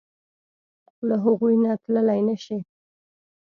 [1.07, 2.59] له هغوی نه تللی نشې.